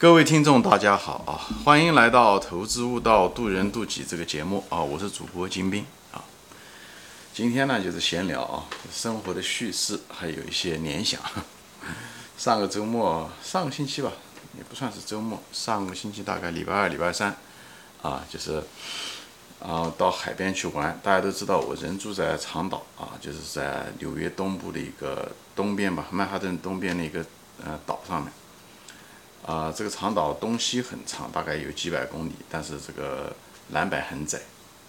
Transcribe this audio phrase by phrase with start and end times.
[0.00, 1.34] 各位听众，大家好啊！
[1.64, 4.80] 欢迎来到《投资悟道，渡人渡己》这个节目啊！
[4.80, 6.22] 我是主播金兵啊。
[7.34, 11.20] 今天呢，就是闲聊啊，生活的叙事，还有一些联想。
[12.38, 14.12] 上个周末，上个星期吧，
[14.56, 17.36] 也不算是周末，上个星期大概礼拜二、礼拜三
[18.00, 18.62] 啊，就是
[19.60, 20.96] 啊，到海边去玩。
[21.02, 27.26] 大家都知道，我人住在长岛啊，就是在纽约东部的一个东边吧，曼哈顿东边的一个
[27.64, 28.32] 呃岛上面。
[29.48, 33.34] 啊，这个长岛东西很长，大概有几百公里，但是这个
[33.68, 34.38] 南北很窄，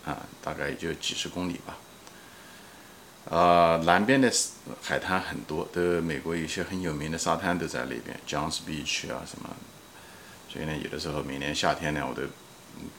[0.03, 1.77] 啊，大概也就几十公里吧。
[3.33, 4.29] 啊，南边的
[4.81, 9.49] 海滩很多，都美国有些很有名的沙滩都在那边，Johns Beach 啊什么。
[10.49, 12.23] 所以呢，有的时候每年夏天呢，我都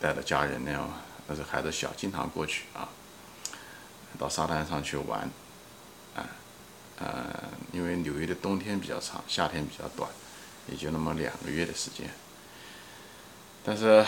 [0.00, 0.88] 带着家人呢，
[1.26, 2.88] 那时候孩子小，经常过去啊，
[4.18, 5.28] 到沙滩上去玩，
[6.16, 6.24] 啊，
[7.00, 7.34] 呃，
[7.70, 10.08] 因为纽约的冬天比较长，夏天比较短。
[10.70, 12.08] 也就那么两个月的时间，
[13.64, 14.06] 但是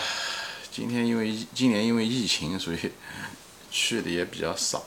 [0.71, 2.91] 今天因为今年因为疫情，所以
[3.69, 4.83] 去的也比较少。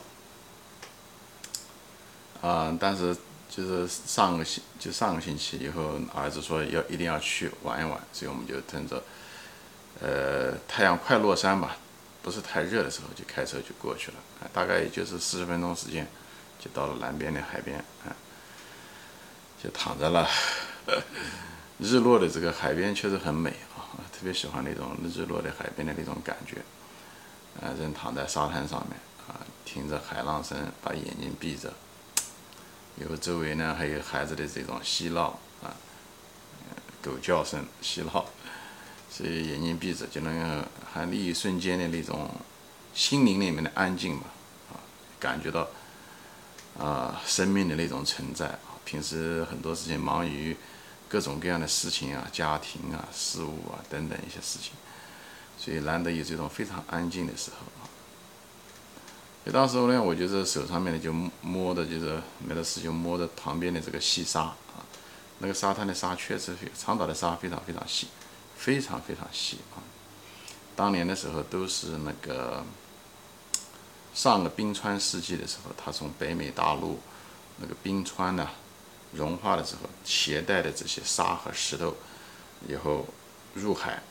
[2.41, 3.15] 啊，但是
[3.49, 9.03] 就是上个星就上个星期以后，儿子说要一定要去玩一玩，所以我们就趁着
[9.99, 11.77] 呃太阳快落山吧，
[12.21, 14.17] 不是太热的时候，就开车就过去了。
[14.53, 16.07] 大概也就是四十分钟时间，
[16.59, 18.13] 就到了南边的海边，啊，
[19.61, 20.29] 就躺在了。
[21.79, 26.57] 日落的这个海边确实很美啊，特别喜欢那种日落的海边的那种感觉。
[27.61, 28.97] 啊，人躺在沙滩上面
[29.27, 31.73] 啊，听着海浪声，把眼睛闭着，
[32.95, 35.69] 有周围呢还有孩子的这种嬉闹啊，
[37.01, 38.25] 狗叫声嬉闹，
[39.09, 42.29] 所以眼睛闭着就能还那一瞬间的那种
[42.93, 44.25] 心灵里面的安静吧，
[44.71, 44.81] 啊，
[45.19, 45.67] 感觉到
[46.79, 48.59] 啊生命的那种存在啊。
[48.83, 50.57] 平时很多事情忙于。
[51.09, 54.73] 各种各样的事情啊，家庭啊，事务啊，等等一些事情，
[55.57, 57.87] 所以难得有这种非常安静的时候啊。
[59.45, 64.83] 就当时候呢，我就是手上面呢就摸的，就是没得事就摸着旁边的这个细沙啊，
[65.39, 68.07] 那个沙滩的沙确实非长岛的沙非常非常细，
[68.57, 69.79] 非常非常细啊。
[70.75, 72.65] 当年的时候都是那个
[74.13, 76.99] 上个冰川世纪的时候，它从北美大陆
[77.59, 78.49] 那个冰川呢。
[79.17, 81.95] 融化的时候，携带的这些沙和石头，
[82.69, 83.05] 以后
[83.55, 84.01] 入海，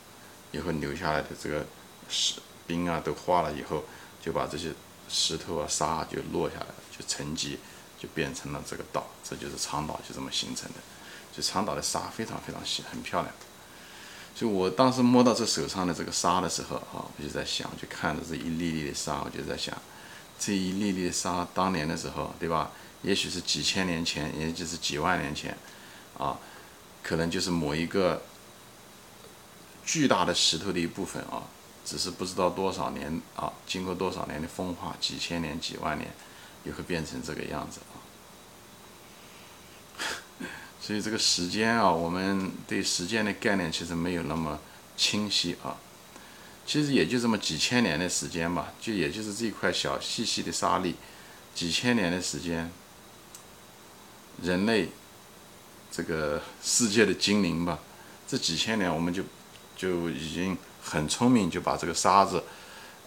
[0.53, 1.65] 以后留下来的这个
[2.11, 2.35] 石
[2.67, 3.85] 冰啊，都化了以后，
[4.21, 4.73] 就把这些
[5.09, 7.59] 石头啊、沙就落下来了，就沉积，
[7.99, 10.81] 就变成了这个岛，这就是长岛，就这么形成的。
[11.33, 13.33] 就长岛的沙非常非常细，很漂亮。
[14.35, 19.77] 所以我当时摸到这手上的这个沙的时候，啊，我就在想，就看着这一粒粒的沙，我就在想，
[20.39, 22.71] 这一粒粒的沙，当年的时候，对吧？
[23.07, 25.57] 也许是几千年前，也就是几万年前，
[26.19, 26.37] 啊，
[27.05, 28.21] 可能就是某一个
[29.85, 31.45] 巨大的石头的一部分啊，
[31.85, 36.11] 只是不知道多少年啊，经过多少年的风化，几千年、几万年，
[36.65, 37.95] 也会变成这个样子啊。
[40.83, 44.59] 所以这个时间啊，我们对时间的概念其实没有那么
[44.97, 45.77] 清晰啊。
[46.67, 50.97] 其实也就这么几千年的时间吧，就也就是这一块小细细的沙粒，
[51.55, 52.69] 几千年的时间。
[54.43, 54.89] 人类
[55.91, 57.79] 这个世界的精灵吧，
[58.29, 59.23] 这几千年我们就
[59.77, 62.43] 就已经很聪明，就把这个沙子，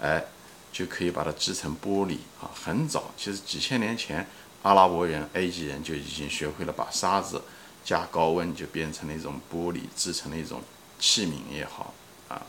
[0.02, 0.26] 哎，
[0.72, 2.50] 就可以把它制成玻璃啊。
[2.54, 4.28] 很早，其实几千年前，
[4.64, 7.42] 阿拉伯人、埃及人就已经学会了把沙子
[7.84, 10.62] 加高温就变成了一种玻璃，制成了一种
[11.00, 11.94] 器皿也好
[12.28, 12.42] 啊。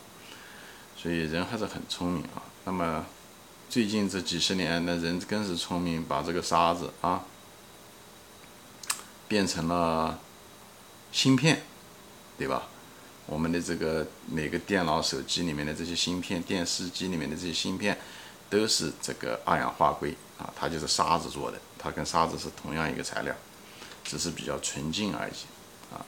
[0.97, 2.43] 所以人还是很聪明啊。
[2.65, 3.05] 那么
[3.69, 7.23] 最近这几十年，那人更是聪明，把这个沙子啊。
[9.31, 10.19] 变成了
[11.13, 11.63] 芯片，
[12.37, 12.67] 对吧？
[13.27, 17.97] 我们的这个每个电脑、手机里面的这些芯片，电视机里面的这些芯片，
[18.49, 23.33] 都是这个二氧化硅啊，它就是沙子做的，它跟沙子是同样一个材料，
[24.03, 26.05] 只是比较纯净而已，啊，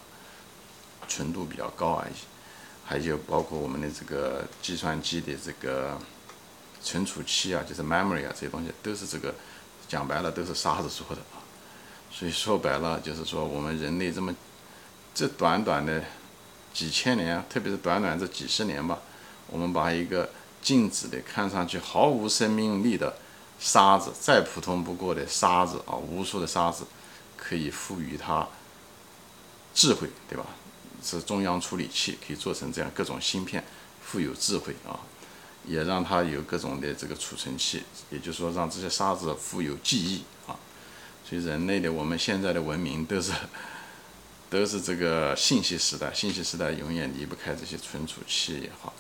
[1.07, 2.15] 纯度比较高而已。
[2.85, 5.97] 还有包括我们的这个计算机的这个
[6.83, 9.33] 存储器啊，就是 memory 啊，这些东西都是这个，
[9.87, 11.23] 讲白了都是沙子做的。
[12.13, 14.35] 所以说白了，就是说我们人类这么
[15.15, 16.05] 这短短的
[16.73, 18.99] 几千年，特别是短短这几十年吧，
[19.49, 20.31] 我们把一个
[20.61, 23.17] 静止的、看上去毫无生命力的
[23.59, 26.85] 沙子，再普通不过的沙子啊，无数的沙子，
[27.37, 28.47] 可以赋予它
[29.75, 30.45] 智慧，对吧？
[31.03, 33.65] 是中央处理器，可以做成这样各种芯片，
[34.01, 35.01] 富有智慧啊，
[35.65, 40.55] 也让它有各种的这个储存器，也就是说，让这些沙子富有记忆啊。
[41.25, 43.33] 所以人类的我们现在的文明都是
[44.51, 48.93] 都是这个信息时代，信息时代永远离不开这些存储器也好，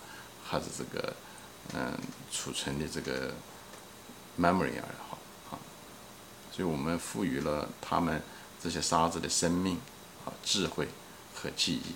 [0.43, 1.15] 还是这个
[1.75, 1.93] 嗯
[2.31, 3.33] 储存的这个
[4.41, 5.19] memory 也好
[5.51, 5.59] 啊，
[6.51, 8.23] 所以我们赋予了他们
[8.63, 9.77] 这些沙子的生命
[10.25, 10.89] 啊、智慧
[11.35, 11.95] 和记忆。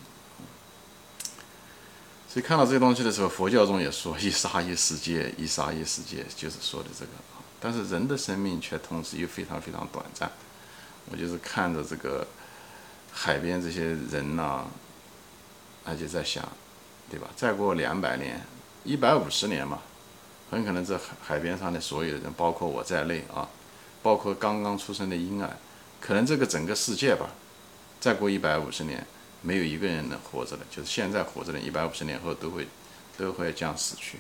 [2.29, 7.13] 所以看到这些东西的时候，佛教中也说一沙一世界，一沙一世界，就是说的这个。
[7.67, 10.31] 但是人的生命却同时又非常非常短暂。
[11.11, 12.25] 我就是看着这个
[13.11, 14.65] 海边这些人呐，
[15.85, 16.49] 他就在想，
[17.11, 17.27] 对吧？
[17.35, 18.41] 再过两百年、
[18.85, 19.81] 一百五十年嘛，
[20.49, 23.49] 很可能这海海边上的所有的人，包括我在内啊，
[24.01, 25.51] 包括刚刚出生的婴儿，
[26.01, 27.31] 可能这个整个世界吧，
[27.99, 29.05] 再过一百五十年。
[29.43, 32.69] 没有一个人能活着的，就是现在活着的，一百五十年后都会
[33.19, 34.19] 都会将死去。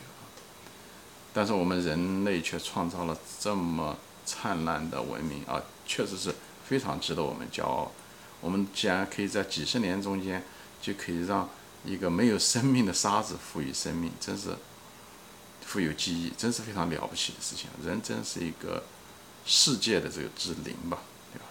[1.36, 3.94] 但是我们人类却创造了这么
[4.24, 6.34] 灿烂的文明啊，确实是
[6.66, 7.92] 非常值得我们骄傲。
[8.40, 10.42] 我们竟然可以在几十年中间
[10.80, 11.46] 就可以让
[11.84, 14.56] 一个没有生命的沙子赋予生命，真是
[15.60, 17.68] 富有记忆，真是非常了不起的事情。
[17.84, 18.84] 人真是一个
[19.44, 21.00] 世界的这个之灵吧，
[21.34, 21.44] 对吧？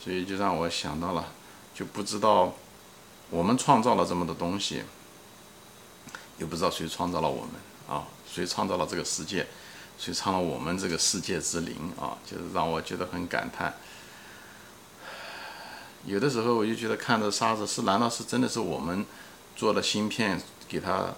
[0.00, 1.32] 所以就让我想到了，
[1.74, 2.54] 就不知道。
[3.30, 4.84] 我们创造了这么多东西，
[6.38, 7.50] 又不知道谁创造了我们
[7.88, 8.06] 啊？
[8.30, 9.46] 谁创造了这个世界？
[9.98, 12.18] 谁创造我们这个世界之灵啊？
[12.24, 13.74] 就是让我觉得很感叹。
[16.04, 19.04] 有的时候我就觉得看着沙子是，难道是真的是我们
[19.56, 21.14] 做的芯片给它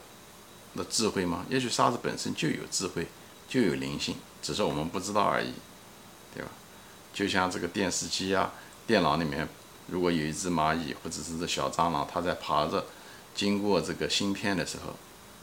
[0.74, 1.44] 的智慧吗？
[1.48, 3.08] 也许沙子本身就有智慧，
[3.48, 5.52] 就有灵性，只是我们不知道而已，
[6.34, 6.48] 对吧？
[7.12, 8.52] 就像这个电视机啊，
[8.86, 9.48] 电脑里面。
[9.90, 12.84] 如果有一只蚂蚁或者是只小蟑螂，它在爬着
[13.34, 14.94] 经过这个芯片的时候，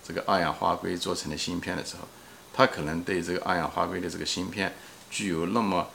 [0.07, 2.07] 这个二氧化硅做成的芯片的时候，
[2.53, 4.73] 它可能对这个二氧化硅的这个芯片
[5.09, 5.87] 具有那么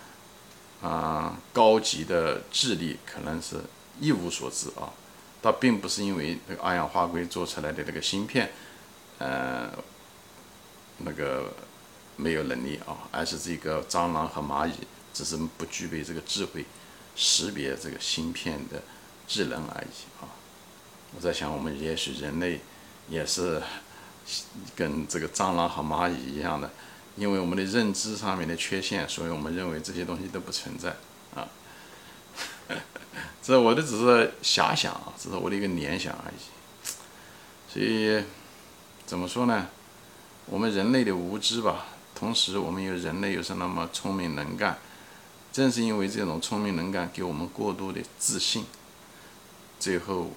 [0.82, 3.56] 啊高级的智力，可能是
[4.00, 4.92] 一无所知啊。
[5.40, 8.50] 倒并不是因为这个二氧化硅做出来的这个芯片，
[9.18, 9.70] 呃，
[10.98, 11.54] 那个
[12.16, 14.72] 没有能力啊，而是这个蟑螂和蚂蚁
[15.14, 16.64] 只是不具备这个智慧。
[17.16, 18.80] 识别这个芯片的
[19.26, 20.30] 智能而已啊！
[21.14, 22.60] 我在想，我们也许人类
[23.08, 23.60] 也是
[24.76, 26.70] 跟这个蟑螂和蚂蚁一样的，
[27.16, 30.96] 因为我们的认知上面的缺陷，所以我们认为这些东西都不存在
[31.34, 31.48] 啊。
[33.42, 36.36] 这我的只是遐想啊，只是我的一个联想而已。
[37.72, 38.24] 所以
[39.06, 39.68] 怎么说呢？
[40.46, 44.78] 我们人类的无知吧，同时我们又人类又是那么聪明能干。
[45.52, 48.64] 正是因为这种聪明能干，给我们过度的自信，
[49.80, 50.30] 最后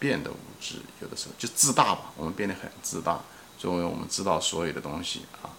[0.00, 0.82] 变得无知。
[1.00, 3.20] 有的时候就自大吧，我们变得很自大，
[3.60, 5.54] 认为我们知道所有的东西啊。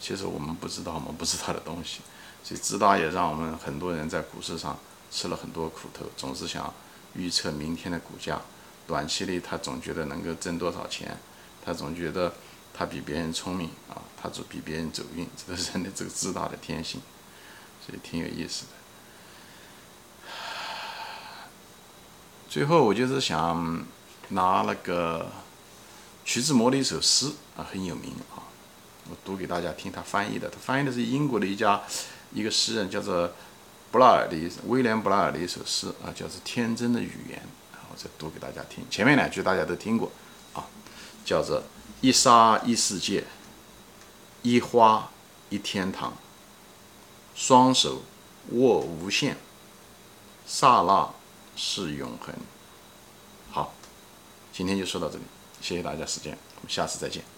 [0.00, 2.00] 其实我们不知道我们不知道的东西，
[2.42, 4.78] 所以自大也让我们很多人在股市上
[5.10, 6.72] 吃了很多苦头，总是想
[7.14, 8.40] 预测明天的股价。
[8.86, 11.18] 短期内他总觉得能够挣多少钱，
[11.64, 12.32] 他总觉得
[12.72, 17.00] 他比别人聪明啊，他就比别人走运，这是人的这个自大的天性。
[17.84, 18.72] 所以挺有意思的。
[22.56, 23.84] 最后，我就是想
[24.30, 25.26] 拿那个
[26.24, 28.48] 徐志摩的一首诗啊，很有名啊，
[29.10, 29.92] 我读给大家听。
[29.92, 31.82] 他翻译的，他翻译的是英国的一家
[32.32, 33.30] 一个诗人，叫做
[33.92, 37.38] 布拉尔的威廉布拉尔的一首诗啊，叫做《天真的语言》，
[37.90, 38.82] 我再读给大家听。
[38.88, 40.10] 前面两句大家都听过
[40.54, 40.64] 啊，
[41.26, 41.62] 叫做
[42.00, 43.24] “一沙一世界，
[44.40, 45.10] 一花
[45.50, 46.14] 一天堂”。
[47.36, 48.00] 双手
[48.52, 49.36] 握无限，
[50.46, 51.10] 刹那
[51.56, 52.34] 是永恒。
[53.50, 53.72] 好，
[54.52, 55.24] 今天就说到这里，
[55.60, 57.35] 谢谢大家时间，我们下次再见。